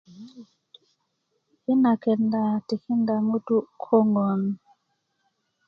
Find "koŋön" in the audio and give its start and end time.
3.81-4.41